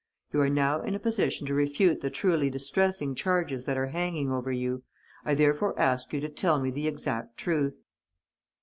You 0.33 0.41
are 0.41 0.49
now 0.49 0.81
in 0.81 0.95
a 0.95 0.99
position 0.99 1.45
to 1.45 1.53
refute 1.53 2.01
the 2.01 2.09
truly 2.09 2.49
distressing 2.49 3.13
charges 3.13 3.67
that 3.67 3.77
are 3.77 3.89
hanging 3.89 4.31
over 4.31 4.51
you. 4.51 4.81
I 5.23 5.35
therefore 5.35 5.77
ask 5.79 6.11
you 6.11 6.19
to 6.21 6.29
tell 6.29 6.59
me 6.59 6.71
the 6.71 6.87
exact 6.87 7.37
truth." 7.37 7.83